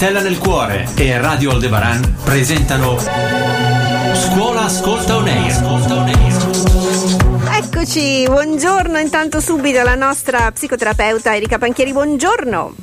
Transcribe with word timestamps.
Stella 0.00 0.22
nel 0.22 0.38
Cuore 0.38 0.88
e 0.94 1.20
Radio 1.20 1.50
Aldebaran 1.50 2.16
presentano 2.24 2.96
Scuola 4.14 4.62
Ascolta 4.62 5.18
On. 5.18 7.19
Eccoci, 7.62 8.24
buongiorno 8.24 8.98
intanto 8.98 9.38
subito 9.38 9.82
la 9.82 9.94
nostra 9.94 10.50
psicoterapeuta 10.50 11.36
Erika 11.36 11.58
Panchieri, 11.58 11.92
buongiorno. 11.92 12.74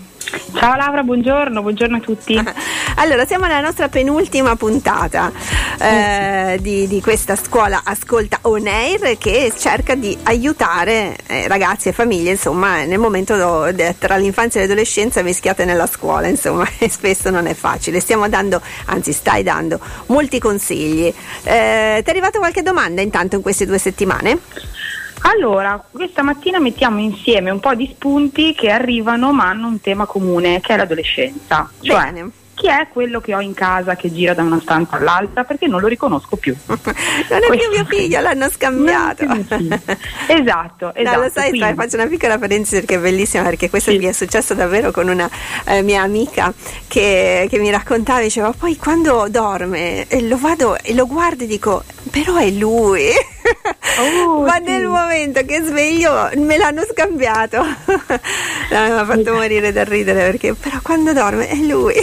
Ciao 0.53 0.75
Laura, 0.75 1.01
buongiorno, 1.01 1.61
buongiorno 1.61 1.97
a 1.97 1.99
tutti. 1.99 2.39
Allora, 2.99 3.27
siamo 3.27 3.45
alla 3.45 3.59
nostra 3.59 3.89
penultima 3.89 4.55
puntata 4.55 5.31
eh, 5.79 6.57
di, 6.59 6.87
di, 6.87 6.99
questa 6.99 7.35
scuola 7.35 7.81
Ascolta 7.83 8.39
On 8.41 8.65
Air 8.65 9.19
che 9.19 9.53
cerca 9.55 9.93
di 9.93 10.17
aiutare 10.23 11.15
eh, 11.27 11.47
ragazzi 11.47 11.89
e 11.89 11.91
famiglie, 11.91 12.31
insomma, 12.31 12.85
nel 12.85 12.97
momento 12.97 13.71
de, 13.71 13.95
tra 13.99 14.17
l'infanzia 14.17 14.59
e 14.59 14.63
l'adolescenza 14.63 15.21
mischiate 15.21 15.63
nella 15.63 15.85
scuola, 15.85 16.25
insomma, 16.25 16.67
e 16.79 16.89
spesso 16.89 17.29
non 17.29 17.45
è 17.45 17.53
facile. 17.53 17.99
Stiamo 17.99 18.27
dando, 18.29 18.59
anzi 18.85 19.11
stai 19.11 19.43
dando, 19.43 19.79
molti 20.07 20.39
consigli. 20.39 21.05
Eh, 21.05 21.13
ti 21.43 22.03
è 22.03 22.09
arrivata 22.09 22.39
qualche 22.39 22.63
domanda 22.63 23.01
intanto 23.01 23.35
in 23.35 23.43
queste 23.43 23.67
due 23.67 23.77
settimane? 23.77 24.39
Allora, 25.21 25.83
questa 25.91 26.21
mattina 26.21 26.59
mettiamo 26.59 26.99
insieme 26.99 27.49
un 27.49 27.59
po' 27.59 27.75
di 27.75 27.89
spunti 27.93 28.53
che 28.53 28.69
arrivano 28.69 29.31
ma 29.33 29.49
hanno 29.49 29.67
un 29.67 29.81
tema 29.81 30.05
comune, 30.05 30.61
che 30.61 30.73
è 30.73 30.77
l'adolescenza. 30.77 31.69
Cioè, 31.81 32.11
Bene 32.11 32.31
chi 32.57 32.67
è 32.67 32.87
quello 32.91 33.21
che 33.21 33.35
ho 33.35 33.39
in 33.39 33.53
casa 33.53 33.95
che 33.95 34.11
gira 34.11 34.33
da 34.33 34.41
una 34.41 34.59
stanza 34.59 34.95
all'altra 34.95 35.43
perché 35.43 35.67
non 35.67 35.79
lo 35.79 35.85
riconosco 35.85 36.37
più. 36.37 36.55
non 36.65 36.79
è 36.79 37.55
più 37.55 37.69
mio 37.69 37.85
figlio, 37.85 38.19
l'hanno 38.19 38.49
scambiato. 38.49 39.25
esatto, 40.27 40.91
esatto. 40.95 40.95
No, 41.03 41.21
lo 41.21 41.29
sai, 41.31 41.49
quindi... 41.49 41.75
faccio 41.75 41.97
una 41.97 42.07
piccola 42.07 42.39
parentesi 42.39 42.77
perché 42.77 42.95
è 42.95 42.99
bellissima 42.99 43.43
perché 43.43 43.69
questo 43.69 43.91
sì. 43.91 43.97
mi 43.99 44.05
è 44.05 44.11
successo 44.11 44.55
davvero 44.55 44.89
con 44.89 45.07
una 45.07 45.29
eh, 45.65 45.83
mia 45.83 46.01
amica 46.01 46.51
che, 46.87 47.45
che, 47.47 47.59
mi 47.59 47.69
raccontava, 47.69 48.21
diceva 48.21 48.51
poi 48.57 48.75
quando 48.75 49.27
dorme 49.29 50.07
e 50.07 50.27
lo 50.27 50.37
vado 50.37 50.79
e 50.79 50.95
lo 50.95 51.05
guardo 51.05 51.43
e 51.43 51.47
dico 51.47 51.83
però 52.09 52.37
è 52.37 52.49
lui. 52.49 53.03
Oh, 53.99 54.41
Ma 54.41 54.55
sì. 54.57 54.63
nel 54.63 54.85
momento 54.85 55.43
che 55.43 55.61
sveglio 55.61 56.29
me 56.35 56.57
l'hanno 56.57 56.83
scambiato. 56.89 57.57
no, 57.63 57.67
mi 58.69 58.91
ha 58.91 59.05
fatto 59.05 59.33
morire 59.33 59.71
da 59.71 59.83
ridere 59.83 60.23
perché 60.25 60.53
però 60.53 60.77
quando 60.83 61.13
dorme 61.13 61.47
è 61.47 61.55
lui. 61.55 61.95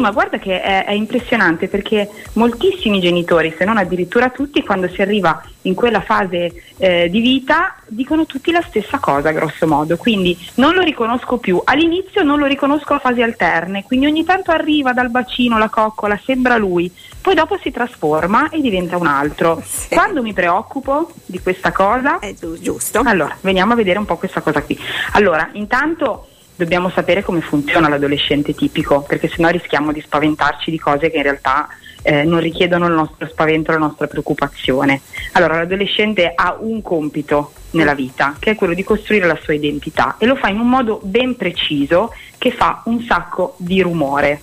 Sì, 0.00 0.06
ma 0.06 0.12
guarda 0.12 0.38
che 0.38 0.62
è, 0.62 0.86
è, 0.86 0.92
impressionante 0.92 1.68
perché 1.68 2.08
moltissimi 2.32 3.00
genitori, 3.00 3.54
se 3.56 3.66
non 3.66 3.76
addirittura 3.76 4.30
tutti, 4.30 4.64
quando 4.64 4.88
si 4.88 5.02
arriva 5.02 5.42
in 5.62 5.74
quella 5.74 6.00
fase 6.00 6.52
eh, 6.78 7.10
di 7.10 7.20
vita, 7.20 7.76
dicono 7.86 8.24
tutti 8.24 8.50
la 8.50 8.62
stessa 8.62 8.98
cosa, 8.98 9.30
grosso 9.30 9.66
modo. 9.66 9.98
Quindi 9.98 10.34
non 10.54 10.72
lo 10.72 10.80
riconosco 10.80 11.36
più. 11.36 11.60
All'inizio 11.62 12.22
non 12.22 12.38
lo 12.38 12.46
riconosco 12.46 12.94
a 12.94 12.98
fasi 12.98 13.20
alterne, 13.20 13.84
quindi 13.84 14.06
ogni 14.06 14.24
tanto 14.24 14.52
arriva 14.52 14.94
dal 14.94 15.10
bacino 15.10 15.58
la 15.58 15.68
coccola, 15.68 16.18
sembra 16.24 16.56
lui, 16.56 16.90
poi 17.20 17.34
dopo 17.34 17.58
si 17.60 17.70
trasforma 17.70 18.48
e 18.48 18.62
diventa 18.62 18.96
un 18.96 19.06
altro. 19.06 19.62
Sì. 19.62 19.94
Quando 19.94 20.22
mi 20.22 20.32
preoccupo 20.32 21.10
di 21.26 21.40
questa 21.40 21.72
cosa, 21.72 22.20
è 22.20 22.34
giusto. 22.58 23.02
Allora, 23.04 23.36
veniamo 23.42 23.74
a 23.74 23.76
vedere 23.76 23.98
un 23.98 24.06
po' 24.06 24.16
questa 24.16 24.40
cosa 24.40 24.62
qui. 24.62 24.78
Allora, 25.12 25.50
intanto 25.52 26.29
dobbiamo 26.60 26.90
sapere 26.90 27.22
come 27.22 27.40
funziona 27.40 27.88
l'adolescente 27.88 28.54
tipico, 28.54 29.00
perché 29.00 29.28
sennò 29.28 29.48
rischiamo 29.48 29.92
di 29.92 30.00
spaventarci 30.02 30.70
di 30.70 30.78
cose 30.78 31.10
che 31.10 31.16
in 31.16 31.22
realtà 31.22 31.68
eh, 32.02 32.24
non 32.24 32.38
richiedono 32.40 32.86
il 32.86 32.92
nostro 32.92 33.26
spavento, 33.26 33.72
la 33.72 33.78
nostra 33.78 34.06
preoccupazione. 34.06 35.00
Allora, 35.32 35.56
l'adolescente 35.56 36.32
ha 36.34 36.58
un 36.60 36.82
compito 36.82 37.52
nella 37.70 37.94
vita, 37.94 38.36
che 38.38 38.50
è 38.50 38.54
quello 38.56 38.74
di 38.74 38.84
costruire 38.84 39.26
la 39.26 39.38
sua 39.40 39.54
identità 39.54 40.16
e 40.18 40.26
lo 40.26 40.36
fa 40.36 40.48
in 40.48 40.60
un 40.60 40.68
modo 40.68 41.00
ben 41.02 41.34
preciso 41.34 42.12
che 42.36 42.50
fa 42.50 42.82
un 42.84 43.00
sacco 43.04 43.54
di 43.56 43.80
rumore. 43.80 44.42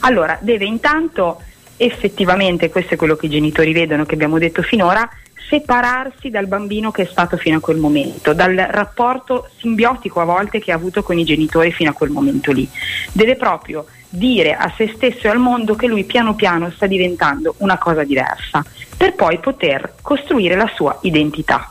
Allora, 0.00 0.38
deve 0.40 0.64
intanto 0.64 1.42
effettivamente, 1.78 2.68
questo 2.68 2.94
è 2.94 2.96
quello 2.96 3.16
che 3.16 3.26
i 3.26 3.30
genitori 3.30 3.72
vedono, 3.72 4.04
che 4.04 4.14
abbiamo 4.14 4.38
detto 4.38 4.60
finora, 4.62 5.08
separarsi 5.48 6.28
dal 6.28 6.46
bambino 6.46 6.90
che 6.90 7.02
è 7.02 7.06
stato 7.06 7.38
fino 7.38 7.56
a 7.56 7.60
quel 7.60 7.78
momento, 7.78 8.34
dal 8.34 8.54
rapporto 8.54 9.48
simbiotico 9.56 10.20
a 10.20 10.24
volte 10.24 10.58
che 10.60 10.72
ha 10.72 10.74
avuto 10.74 11.02
con 11.02 11.18
i 11.18 11.24
genitori 11.24 11.72
fino 11.72 11.90
a 11.90 11.94
quel 11.94 12.10
momento 12.10 12.52
lì. 12.52 12.68
Deve 13.12 13.36
proprio 13.36 13.86
dire 14.10 14.54
a 14.54 14.72
se 14.76 14.92
stesso 14.94 15.26
e 15.26 15.30
al 15.30 15.38
mondo 15.38 15.74
che 15.74 15.86
lui 15.86 16.04
piano 16.04 16.34
piano 16.34 16.70
sta 16.70 16.86
diventando 16.86 17.54
una 17.58 17.78
cosa 17.78 18.04
diversa, 18.04 18.62
per 18.96 19.14
poi 19.14 19.38
poter 19.38 19.94
costruire 20.02 20.54
la 20.54 20.70
sua 20.74 20.98
identità. 21.02 21.68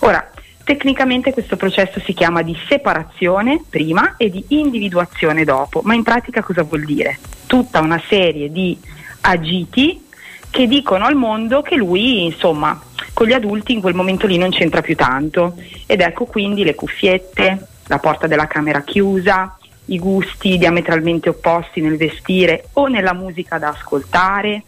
Ora, 0.00 0.30
tecnicamente 0.62 1.32
questo 1.32 1.56
processo 1.56 1.98
si 2.00 2.12
chiama 2.12 2.42
di 2.42 2.56
separazione 2.68 3.62
prima 3.68 4.14
e 4.16 4.30
di 4.30 4.44
individuazione 4.48 5.44
dopo, 5.44 5.80
ma 5.82 5.94
in 5.94 6.04
pratica 6.04 6.42
cosa 6.42 6.62
vuol 6.62 6.84
dire? 6.84 7.18
Tutta 7.46 7.80
una 7.80 8.00
serie 8.06 8.52
di 8.52 8.78
agiti 9.20 10.06
che 10.50 10.66
dicono 10.66 11.04
al 11.04 11.14
mondo 11.14 11.62
che 11.62 11.76
lui, 11.76 12.24
insomma, 12.24 12.80
con 13.12 13.26
gli 13.26 13.32
adulti 13.32 13.72
in 13.72 13.80
quel 13.80 13.94
momento 13.94 14.26
lì 14.26 14.38
non 14.38 14.50
c'entra 14.50 14.80
più 14.80 14.96
tanto 14.96 15.56
ed 15.86 16.00
ecco 16.00 16.24
quindi 16.24 16.64
le 16.64 16.74
cuffiette, 16.74 17.66
la 17.86 17.98
porta 17.98 18.26
della 18.26 18.46
camera 18.46 18.82
chiusa, 18.82 19.56
i 19.86 19.98
gusti 19.98 20.58
diametralmente 20.58 21.28
opposti 21.28 21.80
nel 21.80 21.96
vestire 21.96 22.68
o 22.74 22.86
nella 22.86 23.14
musica 23.14 23.58
da 23.58 23.68
ascoltare 23.68 24.62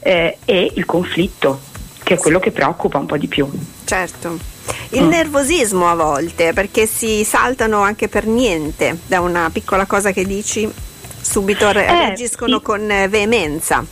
eh, 0.00 0.38
e 0.44 0.72
il 0.74 0.84
conflitto, 0.84 1.60
che 2.02 2.14
è 2.14 2.18
quello 2.18 2.38
che 2.38 2.50
preoccupa 2.50 2.98
un 2.98 3.06
po' 3.06 3.16
di 3.16 3.28
più. 3.28 3.48
Certo. 3.84 4.38
Il 4.90 5.04
mm. 5.04 5.08
nervosismo 5.08 5.88
a 5.88 5.94
volte, 5.94 6.52
perché 6.52 6.86
si 6.86 7.24
saltano 7.24 7.80
anche 7.80 8.08
per 8.08 8.26
niente 8.26 8.98
da 9.06 9.20
una 9.20 9.48
piccola 9.52 9.86
cosa 9.86 10.12
che 10.12 10.24
dici, 10.24 10.70
subito 11.22 11.68
eh, 11.70 11.72
reagiscono 11.72 12.58
sì. 12.58 12.64
con 12.64 12.86
veemenza. 13.08 13.84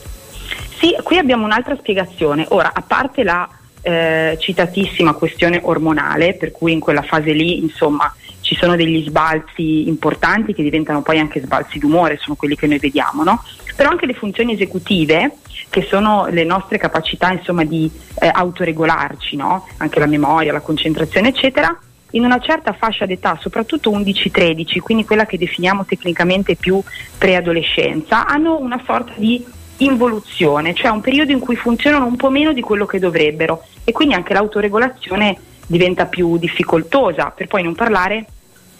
Sì, 0.77 0.95
qui 1.03 1.17
abbiamo 1.17 1.45
un'altra 1.45 1.75
spiegazione. 1.77 2.45
Ora, 2.49 2.71
a 2.73 2.81
parte 2.81 3.23
la 3.23 3.47
eh, 3.81 4.37
citatissima 4.39 5.13
questione 5.13 5.59
ormonale, 5.63 6.33
per 6.33 6.51
cui 6.51 6.71
in 6.71 6.79
quella 6.79 7.01
fase 7.01 7.31
lì, 7.33 7.59
insomma, 7.59 8.13
ci 8.41 8.55
sono 8.55 8.75
degli 8.75 9.05
sbalzi 9.07 9.87
importanti 9.87 10.53
che 10.53 10.63
diventano 10.63 11.01
poi 11.01 11.19
anche 11.19 11.41
sbalzi 11.41 11.79
d'umore, 11.79 12.17
sono 12.17 12.35
quelli 12.35 12.55
che 12.55 12.67
noi 12.67 12.79
vediamo, 12.79 13.23
no? 13.23 13.43
Però 13.75 13.89
anche 13.89 14.05
le 14.05 14.13
funzioni 14.13 14.53
esecutive, 14.53 15.37
che 15.69 15.83
sono 15.83 16.27
le 16.27 16.43
nostre 16.43 16.77
capacità, 16.77 17.31
insomma, 17.31 17.63
di 17.63 17.89
eh, 18.19 18.29
autoregolarci, 18.31 19.35
no? 19.35 19.67
Anche 19.77 19.99
la 19.99 20.07
memoria, 20.07 20.51
la 20.51 20.61
concentrazione, 20.61 21.29
eccetera, 21.29 21.77
in 22.11 22.23
una 22.23 22.39
certa 22.39 22.73
fascia 22.73 23.05
d'età, 23.05 23.37
soprattutto 23.39 23.91
11-13, 23.91 24.79
quindi 24.79 25.05
quella 25.05 25.25
che 25.25 25.37
definiamo 25.37 25.85
tecnicamente 25.85 26.55
più 26.55 26.81
preadolescenza, 27.17 28.25
hanno 28.25 28.57
una 28.57 28.81
sorta 28.85 29.13
di 29.15 29.43
involuzione, 29.77 30.73
cioè 30.73 30.91
un 30.91 31.01
periodo 31.01 31.31
in 31.31 31.39
cui 31.39 31.55
funzionano 31.55 32.05
un 32.05 32.15
po' 32.15 32.29
meno 32.29 32.53
di 32.53 32.61
quello 32.61 32.85
che 32.85 32.99
dovrebbero 32.99 33.63
e 33.83 33.91
quindi 33.91 34.13
anche 34.13 34.33
l'autoregolazione 34.33 35.37
diventa 35.65 36.05
più 36.05 36.37
difficoltosa, 36.37 37.31
per 37.35 37.47
poi 37.47 37.63
non 37.63 37.73
parlare 37.73 38.25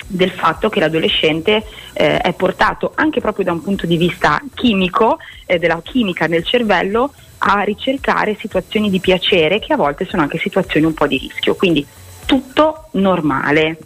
del 0.07 0.31
fatto 0.31 0.69
che 0.69 0.79
l'adolescente 0.79 1.63
eh, 1.93 2.17
è 2.17 2.33
portato 2.33 2.91
anche 2.95 3.21
proprio 3.21 3.45
da 3.45 3.53
un 3.53 3.61
punto 3.61 3.85
di 3.85 3.97
vista 3.97 4.41
chimico, 4.53 5.17
eh, 5.45 5.57
della 5.57 5.81
chimica 5.81 6.27
nel 6.27 6.43
cervello, 6.43 7.13
a 7.43 7.61
ricercare 7.61 8.35
situazioni 8.39 8.89
di 8.89 8.99
piacere 8.99 9.59
che 9.59 9.73
a 9.73 9.77
volte 9.77 10.05
sono 10.05 10.21
anche 10.21 10.37
situazioni 10.37 10.85
un 10.85 10.93
po' 10.93 11.07
di 11.07 11.17
rischio. 11.17 11.55
Quindi 11.55 11.85
tutto 12.31 12.87
normale. 12.91 13.77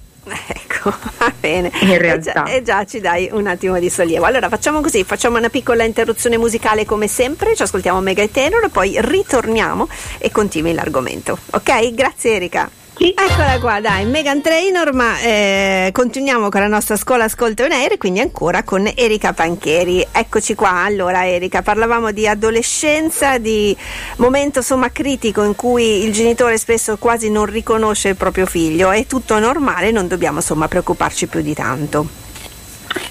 Ecco, 0.48 0.94
va 1.18 1.34
bene. 1.40 1.72
In 1.82 1.98
realtà. 1.98 2.44
E 2.44 2.46
già, 2.46 2.46
e 2.46 2.62
già, 2.62 2.86
ci 2.86 3.00
dai 3.00 3.30
un 3.32 3.48
attimo 3.48 3.80
di 3.80 3.90
sollievo. 3.90 4.26
Allora 4.26 4.50
facciamo 4.50 4.82
così, 4.82 5.04
facciamo 5.04 5.38
una 5.38 5.50
piccola 5.50 5.84
interruzione 5.84 6.38
musicale 6.38 6.86
come 6.86 7.08
sempre, 7.08 7.56
ci 7.56 7.64
ascoltiamo 7.64 8.00
Mega 8.02 8.22
e 8.22 8.30
Tenor, 8.30 8.70
poi 8.70 8.98
ritorniamo 9.00 9.88
e 10.20 10.30
continui 10.32 10.74
l'argomento. 10.74 11.40
Ok? 11.52 11.94
Grazie 11.96 12.36
Erika. 12.36 12.70
Eccola 12.98 13.60
qua, 13.60 13.82
dai, 13.82 14.06
Megan 14.06 14.42
Trainor, 14.42 14.94
ma 14.94 15.20
eh, 15.20 15.90
continuiamo 15.92 16.48
con 16.48 16.62
la 16.62 16.68
nostra 16.68 16.96
scuola 16.96 17.26
Ascolta 17.26 17.66
On 17.66 17.72
Air, 17.74 17.98
quindi 17.98 18.22
ancora 18.22 18.64
con 18.64 18.90
Erika 18.96 19.34
Panchieri. 19.34 20.08
Eccoci 20.10 20.56
qua, 20.56 20.84
allora 20.84 21.28
Erika, 21.28 21.62
parlavamo 21.62 22.12
di 22.12 22.26
adolescenza, 22.26 23.38
di 23.38 23.76
momento 24.18 24.60
insomma 24.60 24.92
critico 24.92 25.44
in 25.44 25.56
cui 25.56 26.06
il 26.06 26.14
genitore 26.14 26.58
spesso 26.58 26.96
quasi 26.96 27.30
non 27.30 27.46
riconosce 27.46 28.10
il 28.10 28.16
proprio 28.16 28.46
figlio, 28.46 28.92
è 28.92 29.06
tutto 29.06 29.38
normale, 29.40 29.92
non 29.92 30.08
dobbiamo 30.08 30.38
insomma 30.38 30.70
preoccuparci 30.70 31.28
più 31.28 31.42
di 31.42 31.54
tanto. 31.54 32.08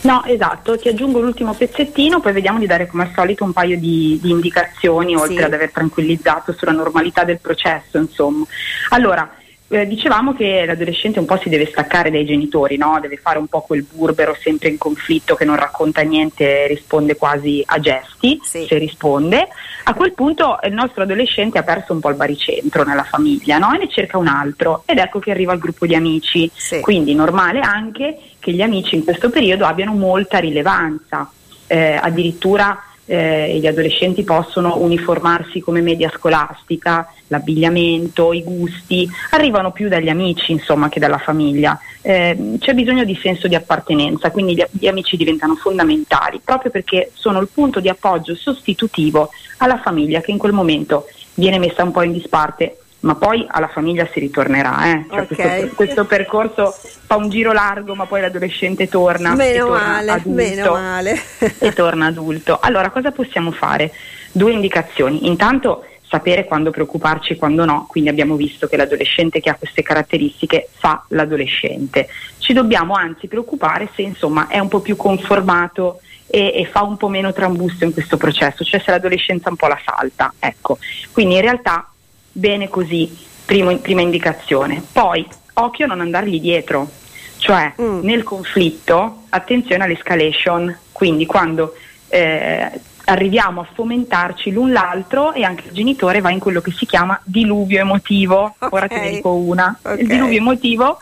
No, 0.02 0.24
esatto, 0.24 0.78
ti 0.78 0.88
aggiungo 0.88 1.20
l'ultimo 1.20 1.52
pezzettino, 1.52 2.20
poi 2.20 2.32
vediamo 2.32 2.58
di 2.58 2.66
dare 2.66 2.86
come 2.86 3.02
al 3.02 3.12
solito 3.14 3.44
un 3.44 3.52
paio 3.52 3.78
di, 3.78 4.18
di 4.22 4.30
indicazioni, 4.30 5.14
oltre 5.14 5.36
sì. 5.36 5.42
ad 5.42 5.52
aver 5.52 5.70
tranquillizzato 5.70 6.54
sulla 6.54 6.72
normalità 6.72 7.24
del 7.24 7.38
processo, 7.38 7.98
insomma. 7.98 8.46
Allora, 8.90 9.30
eh, 9.74 9.86
dicevamo 9.86 10.34
che 10.34 10.64
l'adolescente 10.64 11.18
un 11.18 11.26
po' 11.26 11.38
si 11.38 11.48
deve 11.48 11.66
staccare 11.66 12.10
dai 12.10 12.24
genitori, 12.24 12.76
no? 12.76 12.98
deve 13.00 13.16
fare 13.16 13.38
un 13.38 13.46
po' 13.46 13.62
quel 13.62 13.82
burbero 13.82 14.36
sempre 14.40 14.68
in 14.68 14.78
conflitto 14.78 15.34
che 15.34 15.44
non 15.44 15.56
racconta 15.56 16.02
niente, 16.02 16.66
risponde 16.66 17.16
quasi 17.16 17.62
a 17.66 17.78
gesti, 17.80 18.40
sì. 18.42 18.66
se 18.66 18.78
risponde. 18.78 19.48
A 19.84 19.94
quel 19.94 20.12
punto 20.12 20.58
il 20.62 20.72
nostro 20.72 21.02
adolescente 21.02 21.58
ha 21.58 21.62
perso 21.62 21.92
un 21.92 22.00
po' 22.00 22.08
il 22.08 22.16
baricentro 22.16 22.84
nella 22.84 23.04
famiglia 23.04 23.58
no? 23.58 23.74
e 23.74 23.78
ne 23.78 23.88
cerca 23.88 24.16
un 24.16 24.28
altro 24.28 24.82
ed 24.86 24.98
ecco 24.98 25.18
che 25.18 25.30
arriva 25.30 25.52
il 25.52 25.58
gruppo 25.58 25.86
di 25.86 25.94
amici, 25.94 26.50
sì. 26.54 26.80
quindi 26.80 27.14
normale 27.14 27.60
anche 27.60 28.18
che 28.38 28.52
gli 28.52 28.62
amici 28.62 28.94
in 28.94 29.04
questo 29.04 29.28
periodo 29.28 29.66
abbiano 29.66 29.92
molta 29.92 30.38
rilevanza. 30.38 31.28
eh, 31.66 31.98
addirittura 32.00 32.78
eh, 33.06 33.58
gli 33.58 33.66
adolescenti 33.66 34.22
possono 34.22 34.78
uniformarsi 34.78 35.60
come 35.60 35.80
media 35.80 36.10
scolastica, 36.10 37.12
l'abbigliamento, 37.28 38.32
i 38.32 38.42
gusti, 38.42 39.08
arrivano 39.30 39.72
più 39.72 39.88
dagli 39.88 40.08
amici 40.08 40.52
insomma 40.52 40.88
che 40.88 41.00
dalla 41.00 41.18
famiglia. 41.18 41.78
Eh, 42.00 42.56
c'è 42.58 42.74
bisogno 42.74 43.04
di 43.04 43.18
senso 43.20 43.48
di 43.48 43.54
appartenenza, 43.54 44.30
quindi 44.30 44.54
gli, 44.54 44.64
gli, 44.70 44.86
amici 44.86 45.16
diventano 45.16 45.54
fondamentali 45.54 46.40
proprio 46.44 46.70
perché 46.70 47.10
sono 47.14 47.40
il 47.40 47.48
punto 47.52 47.80
di 47.80 47.88
appoggio 47.88 48.34
sostitutivo 48.34 49.30
alla 49.58 49.78
famiglia 49.78 50.20
che 50.20 50.30
in 50.30 50.38
quel 50.38 50.52
momento 50.52 51.06
viene 51.34 51.58
messa 51.58 51.82
un 51.82 51.92
po' 51.92 52.02
in 52.02 52.12
disparte 52.12 52.78
ma 53.04 53.14
poi 53.14 53.46
alla 53.48 53.68
famiglia 53.68 54.08
si 54.12 54.18
ritornerà. 54.18 54.86
Eh? 54.86 55.04
Cioè 55.08 55.20
okay. 55.20 55.58
questo, 55.58 55.74
questo, 55.74 56.04
percorso 56.06 56.74
fa 57.06 57.16
un 57.16 57.28
giro 57.28 57.52
largo, 57.52 57.94
ma 57.94 58.06
poi 58.06 58.22
l'adolescente 58.22 58.88
torna. 58.88 59.34
Meno 59.34 59.66
torna 59.66 59.86
male, 59.86 60.10
adulto, 60.10 60.30
meno 60.30 60.72
male. 60.72 61.20
e 61.58 61.72
torna 61.72 62.06
adulto. 62.06 62.58
Allora, 62.60 62.90
cosa 62.90 63.12
possiamo 63.12 63.52
fare? 63.52 63.92
Due 64.32 64.52
indicazioni. 64.52 65.26
Intanto 65.26 65.84
sapere 66.08 66.44
quando 66.44 66.70
preoccuparci 66.70 67.34
e 67.34 67.36
quando 67.36 67.64
no, 67.64 67.86
quindi 67.88 68.08
abbiamo 68.08 68.36
visto 68.36 68.68
che 68.68 68.76
l'adolescente 68.76 69.40
che 69.40 69.50
ha 69.50 69.54
queste 69.54 69.82
caratteristiche 69.82 70.68
fa 70.72 71.04
l'adolescente. 71.08 72.08
Ci 72.38 72.54
dobbiamo 72.54 72.94
anzi 72.94 73.26
preoccupare 73.26 73.90
se 73.94 74.02
insomma 74.02 74.48
è 74.48 74.58
un 74.58 74.68
po' 74.68 74.80
più 74.80 74.96
conformato 74.96 76.00
e, 76.26 76.52
e, 76.56 76.66
fa 76.70 76.82
un 76.82 76.96
po' 76.96 77.08
meno 77.08 77.32
trambusto 77.32 77.84
in 77.84 77.92
questo 77.92 78.16
processo, 78.16 78.64
cioè 78.64 78.80
se 78.80 78.90
l'adolescenza 78.90 79.50
un 79.50 79.56
po' 79.56 79.66
la 79.66 79.78
salta. 79.84 80.32
Ecco. 80.38 80.78
Quindi 81.12 81.34
in 81.34 81.42
realtà 81.42 81.88
bene 82.34 82.68
così, 82.68 83.10
primo, 83.44 83.76
prima 83.78 84.00
indicazione. 84.00 84.82
Poi, 84.92 85.26
occhio 85.54 85.84
a 85.84 85.88
non 85.88 86.00
andargli 86.00 86.40
dietro, 86.40 86.90
cioè 87.38 87.72
mm. 87.80 88.00
nel 88.02 88.24
conflitto, 88.24 89.22
attenzione 89.28 89.84
all'escalation, 89.84 90.76
quindi 90.92 91.26
quando 91.26 91.74
eh, 92.08 92.70
arriviamo 93.06 93.60
a 93.60 93.66
fomentarci 93.72 94.50
l'un 94.50 94.72
l'altro 94.72 95.32
e 95.32 95.44
anche 95.44 95.68
il 95.68 95.72
genitore 95.72 96.20
va 96.20 96.30
in 96.30 96.38
quello 96.38 96.60
che 96.60 96.72
si 96.72 96.86
chiama 96.86 97.20
diluvio 97.24 97.80
emotivo. 97.80 98.54
Okay. 98.58 98.68
Ora 98.70 98.88
te 98.88 99.00
ne 99.00 99.10
dico 99.10 99.34
una. 99.34 99.78
Okay. 99.80 100.00
Il 100.00 100.06
diluvio 100.06 100.38
emotivo 100.38 100.98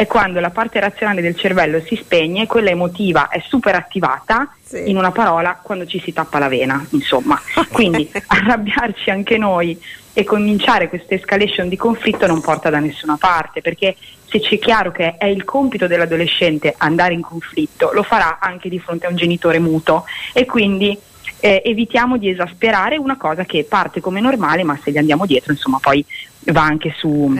è 0.00 0.06
quando 0.06 0.40
la 0.40 0.48
parte 0.48 0.80
razionale 0.80 1.20
del 1.20 1.36
cervello 1.36 1.78
si 1.82 1.94
spegne, 1.94 2.46
quella 2.46 2.70
emotiva 2.70 3.28
è 3.28 3.42
super 3.46 3.74
attivata, 3.74 4.50
sì. 4.62 4.88
in 4.88 4.96
una 4.96 5.10
parola, 5.10 5.60
quando 5.60 5.84
ci 5.84 6.00
si 6.00 6.10
tappa 6.10 6.38
la 6.38 6.48
vena, 6.48 6.82
insomma. 6.92 7.38
Quindi 7.70 8.10
arrabbiarci 8.28 9.10
anche 9.10 9.36
noi 9.36 9.78
e 10.14 10.24
cominciare 10.24 10.88
questa 10.88 11.16
escalation 11.16 11.68
di 11.68 11.76
conflitto 11.76 12.26
non 12.26 12.40
porta 12.40 12.70
da 12.70 12.78
nessuna 12.78 13.18
parte, 13.18 13.60
perché 13.60 13.94
se 14.24 14.40
c'è 14.40 14.58
chiaro 14.58 14.90
che 14.90 15.18
è 15.18 15.26
il 15.26 15.44
compito 15.44 15.86
dell'adolescente 15.86 16.74
andare 16.78 17.12
in 17.12 17.20
conflitto, 17.20 17.90
lo 17.92 18.02
farà 18.02 18.38
anche 18.40 18.70
di 18.70 18.78
fronte 18.78 19.04
a 19.04 19.10
un 19.10 19.16
genitore 19.16 19.58
muto 19.58 20.06
e 20.32 20.46
quindi 20.46 20.98
eh, 21.38 21.62
evitiamo 21.64 22.16
di 22.16 22.28
esasperare 22.28 22.96
una 22.96 23.16
cosa 23.16 23.44
che 23.44 23.64
parte 23.68 24.00
come 24.00 24.20
normale, 24.20 24.64
ma 24.64 24.78
se 24.82 24.90
gli 24.90 24.98
andiamo 24.98 25.26
dietro, 25.26 25.52
insomma, 25.52 25.78
poi 25.80 26.04
va 26.46 26.62
anche 26.62 26.92
su, 26.96 27.32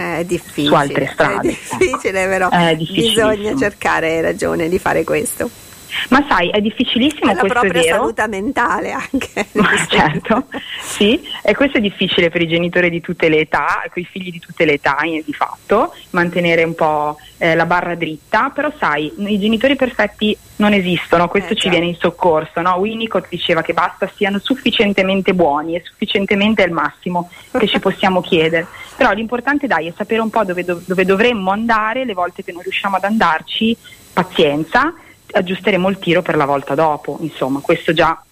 su 0.47 0.75
altre 0.75 1.11
strade. 1.13 1.49
È 1.49 1.77
difficile, 1.77 2.27
però 2.27 2.49
è 2.51 2.77
bisogna 2.77 3.57
cercare, 3.57 4.21
ragione, 4.21 4.69
di 4.69 4.79
fare 4.79 5.05
questo. 5.05 5.69
Ma 6.09 6.25
sai, 6.29 6.51
è 6.51 6.61
difficilissimo 6.61 7.31
è 7.31 7.35
la 7.35 7.41
questo 7.41 7.61
propria 7.61 7.81
è 7.81 7.85
vero. 7.85 7.97
salute 7.97 8.27
mentale 8.29 8.93
anche. 8.93 9.47
Ma 9.55 9.87
certo, 9.87 10.47
sì, 10.81 11.21
e 11.43 11.55
questo 11.55 11.79
è 11.79 11.81
difficile 11.81 12.31
per 12.31 12.43
i 12.43 12.49
genitori 12.49 12.91
di 12.91 13.01
tutte 13.01 13.29
le 13.29 13.39
età, 13.39 13.83
con 13.93 14.03
i 14.03 14.07
figli 14.11 14.31
di 14.31 14.39
tutte 14.39 14.65
le 14.65 14.75
età 14.75 14.99
di 15.03 15.33
fatto, 15.33 15.95
mantenere 16.11 16.63
un 16.63 16.75
po' 16.75 17.17
eh, 17.39 17.55
la 17.55 17.67
barra 17.67 17.95
dritta, 17.95 18.51
però 18.55 18.71
sai, 18.79 19.13
i 19.17 19.39
genitori 19.39 19.77
perfetti 19.77 20.37
non 20.57 20.73
esistono, 20.73 21.29
questo 21.29 21.53
eh, 21.53 21.57
ci 21.57 21.63
certo. 21.63 21.79
viene 21.79 21.93
in 21.93 21.99
soccorso, 21.99 22.61
no? 22.61 22.77
Winnicott 22.77 23.27
diceva 23.29 23.63
che 23.63 23.73
basta 23.73 24.11
siano 24.15 24.39
sufficientemente 24.39 25.35
buoni 25.35 25.75
e 25.75 25.83
sufficientemente 25.85 26.63
è 26.63 26.67
il 26.67 26.73
massimo 26.73 27.31
che 27.57 27.67
ci 27.67 27.79
possiamo 27.79 28.21
chiedere, 28.21 28.67
però 28.97 29.13
l'importante 29.13 29.67
dai 29.67 29.89
è 29.89 29.93
sapere 29.97 30.21
un 30.21 30.31
po' 30.31 30.45
dove, 30.45 30.65
dove 30.65 31.05
dovremmo 31.05 31.51
andare 31.51 32.05
le 32.05 32.15
volte 32.15 32.45
che 32.45 32.53
non 32.53 32.63
riusciamo 32.63 32.97
ad 32.97 33.05
andarci, 33.05 33.77
pazienza 34.13 34.93
aggiusteremo 35.33 35.89
il 35.89 35.99
tiro 35.99 36.23
per 36.23 36.37
la 36.37 36.45
volta 36.45 36.75
dopo, 36.75 37.19
insomma, 37.21 37.61
questo 37.61 37.93
già 37.93 38.23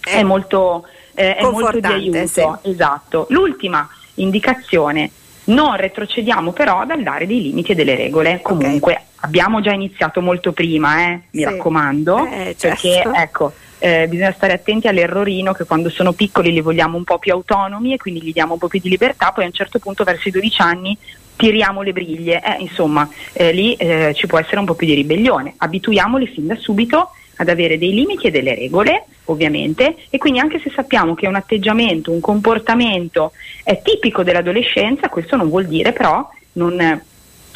è, 0.00 0.18
è 0.18 0.22
molto, 0.22 0.86
eh, 1.14 1.36
è 1.36 1.42
molto 1.42 1.80
di 1.80 1.86
aiuto. 1.86 2.26
Sì. 2.26 2.70
Esatto. 2.70 3.26
L'ultima 3.30 3.88
indicazione, 4.14 5.10
non 5.44 5.76
retrocediamo 5.76 6.52
però 6.52 6.84
dal 6.84 7.02
dare 7.02 7.26
dei 7.26 7.42
limiti 7.42 7.72
e 7.72 7.74
delle 7.74 7.96
regole. 7.96 8.40
Comunque 8.42 8.92
okay. 8.92 9.04
abbiamo 9.16 9.60
già 9.60 9.72
iniziato 9.72 10.20
molto 10.20 10.52
prima, 10.52 11.00
eh, 11.00 11.20
mi 11.30 11.40
sì. 11.40 11.44
raccomando, 11.44 12.26
eh, 12.26 12.54
certo. 12.58 12.88
perché 12.88 13.02
ecco, 13.14 13.52
eh, 13.78 14.06
bisogna 14.08 14.32
stare 14.32 14.52
attenti 14.52 14.88
all'errorino 14.88 15.52
che 15.52 15.64
quando 15.64 15.88
sono 15.88 16.12
piccoli 16.12 16.52
li 16.52 16.60
vogliamo 16.60 16.96
un 16.96 17.04
po' 17.04 17.18
più 17.18 17.32
autonomi 17.32 17.94
e 17.94 17.96
quindi 17.96 18.22
gli 18.22 18.32
diamo 18.32 18.54
un 18.54 18.58
po' 18.58 18.68
più 18.68 18.80
di 18.80 18.88
libertà, 18.88 19.32
poi 19.32 19.44
a 19.44 19.46
un 19.46 19.52
certo 19.52 19.78
punto 19.78 20.04
verso 20.04 20.28
i 20.28 20.32
12 20.32 20.62
anni 20.62 20.98
tiriamo 21.40 21.80
le 21.80 21.92
briglie, 21.92 22.42
eh, 22.42 22.56
insomma 22.60 23.08
eh, 23.32 23.52
lì 23.52 23.74
eh, 23.74 24.12
ci 24.14 24.26
può 24.26 24.38
essere 24.38 24.58
un 24.58 24.66
po' 24.66 24.74
più 24.74 24.86
di 24.86 24.94
ribellione. 24.94 25.54
Abituiamoli 25.56 26.26
fin 26.26 26.46
da 26.46 26.56
subito 26.56 27.10
ad 27.36 27.48
avere 27.48 27.78
dei 27.78 27.94
limiti 27.94 28.26
e 28.26 28.30
delle 28.30 28.54
regole, 28.54 29.06
ovviamente, 29.24 29.96
e 30.10 30.18
quindi 30.18 30.38
anche 30.38 30.60
se 30.60 30.70
sappiamo 30.74 31.14
che 31.14 31.26
un 31.26 31.36
atteggiamento, 31.36 32.12
un 32.12 32.20
comportamento 32.20 33.32
è 33.64 33.80
tipico 33.80 34.22
dell'adolescenza, 34.22 35.08
questo 35.08 35.36
non 35.36 35.48
vuol 35.48 35.66
dire 35.66 35.92
però 35.92 36.28
non, 36.52 37.02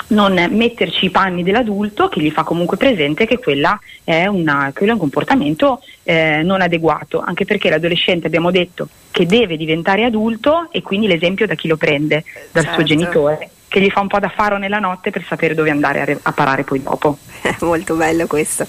non 0.06 0.46
metterci 0.50 1.04
i 1.04 1.10
panni 1.10 1.42
dell'adulto 1.42 2.08
che 2.08 2.22
gli 2.22 2.30
fa 2.30 2.44
comunque 2.44 2.78
presente 2.78 3.26
che 3.26 3.38
quella 3.38 3.78
è, 4.02 4.24
una, 4.24 4.70
quello 4.74 4.92
è 4.92 4.94
un 4.94 5.00
comportamento 5.00 5.82
eh, 6.02 6.40
non 6.42 6.62
adeguato, 6.62 7.20
anche 7.20 7.44
perché 7.44 7.68
l'adolescente 7.68 8.26
abbiamo 8.28 8.50
detto 8.50 8.88
che 9.10 9.26
deve 9.26 9.58
diventare 9.58 10.04
adulto 10.04 10.68
e 10.70 10.80
quindi 10.80 11.06
l'esempio 11.06 11.46
da 11.46 11.54
chi 11.54 11.68
lo 11.68 11.76
prende, 11.76 12.24
dal 12.52 12.62
certo. 12.62 12.78
suo 12.78 12.84
genitore 12.84 13.50
che 13.74 13.80
gli 13.80 13.90
fa 13.90 13.98
un 13.98 14.06
po' 14.06 14.20
da 14.20 14.28
faro 14.28 14.56
nella 14.56 14.78
notte 14.78 15.10
per 15.10 15.24
sapere 15.26 15.52
dove 15.52 15.68
andare 15.68 16.00
a, 16.00 16.04
re- 16.04 16.20
a 16.22 16.30
parare 16.30 16.62
poi 16.62 16.80
dopo. 16.80 17.18
Molto 17.62 17.96
bello 17.96 18.28
questo. 18.28 18.64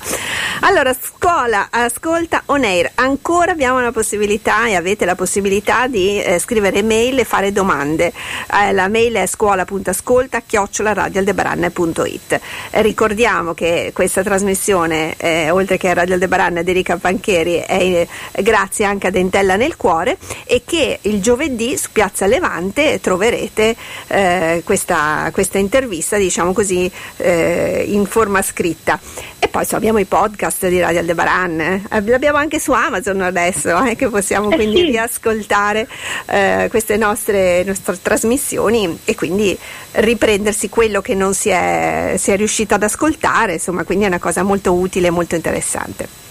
Allora, 0.62 0.96
scuola, 1.00 1.68
ascolta 1.70 2.42
on 2.48 2.64
air, 2.64 2.90
ancora 2.96 3.52
abbiamo 3.52 3.80
la 3.80 3.92
possibilità 3.92 4.66
e 4.66 4.74
avete 4.74 5.06
la 5.06 5.14
possibilità 5.14 5.86
di 5.86 6.20
eh, 6.20 6.40
scrivere 6.40 6.82
mail 6.82 7.20
e 7.20 7.24
fare 7.24 7.52
domande. 7.52 8.12
Eh, 8.52 8.72
la 8.72 8.88
mail 8.88 9.14
è 9.14 9.28
scuola.ascolta 9.28 10.42
chiocciola.radioaldebaran.it. 10.42 12.40
Eh, 12.72 12.82
ricordiamo 12.82 13.54
che 13.54 13.92
questa 13.94 14.24
trasmissione, 14.24 15.14
eh, 15.18 15.52
oltre 15.52 15.78
che 15.78 15.90
a 15.90 15.94
Radio 15.94 16.16
Aldebaran 16.16 16.62
di 16.64 16.72
Rica 16.72 16.98
Pancheri, 16.98 17.58
è 17.58 18.08
eh, 18.32 18.42
grazie 18.42 18.86
anche 18.86 19.06
ad 19.06 19.16
Entella 19.16 19.56
nel 19.56 19.76
cuore 19.76 20.18
e 20.46 20.64
che 20.66 20.98
il 21.04 21.22
giovedì 21.22 21.78
su 21.78 21.90
Piazza 21.92 22.26
Levante 22.26 23.00
troverete 23.00 23.76
eh, 24.08 24.62
questa 24.66 24.94
questa, 24.96 25.30
questa 25.32 25.58
intervista, 25.58 26.18
diciamo 26.18 26.54
così, 26.54 26.90
eh, 27.18 27.86
in 27.88 28.06
forma 28.06 28.42
scritta. 28.42 29.00
E 29.40 29.48
poi 29.48 29.66
so, 29.66 29.76
abbiamo 29.76 30.00
i 30.00 30.06
podcast 30.06 30.68
di 30.68 30.80
Radio 30.80 31.00
Aldebaran, 31.00 31.60
eh? 31.60 31.82
l'abbiamo 31.90 32.38
anche 32.38 32.60
su 32.60 32.72
Amazon 32.72 33.22
adesso, 33.22 33.84
eh, 33.84 33.96
che 33.96 34.08
possiamo 34.08 34.50
eh 34.52 34.56
quindi 34.56 34.78
sì. 34.78 34.84
riascoltare 34.86 35.88
eh, 36.28 36.68
queste 36.70 36.98
nostre, 36.98 37.64
nostre, 37.64 38.00
trasmissioni 38.02 39.00
e 39.04 39.16
quindi 39.16 39.58
riprendersi 39.94 40.70
quello 40.70 41.02
che 41.02 41.14
non 41.14 41.34
si 41.34 41.50
è, 41.50 42.16
si 42.18 42.32
è 42.32 42.38
riuscito 42.38 42.76
ad 42.76 42.84
ascoltare, 42.84 43.54
insomma, 43.54 43.84
quindi 43.84 44.06
è 44.06 44.08
una 44.08 44.20
cosa 44.20 44.44
molto 44.44 44.74
utile 44.74 45.08
e 45.08 45.12
molto 45.12 45.36
interessante. 45.36 46.24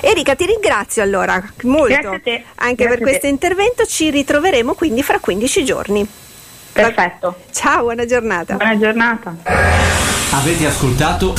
Erika, 0.00 0.34
ti 0.34 0.44
ringrazio 0.44 1.02
allora 1.02 1.42
molto 1.62 1.94
anche 1.94 2.84
Grazie 2.84 2.88
per 2.88 2.98
questo 3.00 3.26
intervento. 3.26 3.86
Ci 3.86 4.10
ritroveremo 4.10 4.74
quindi 4.74 5.02
fra 5.02 5.20
15 5.20 5.64
giorni. 5.64 6.08
Perfetto. 6.82 7.34
Ciao, 7.50 7.82
buona 7.82 8.04
giornata. 8.06 8.54
Buona 8.54 8.78
giornata. 8.78 9.34
Avete 10.30 10.66
ascoltato 10.66 11.34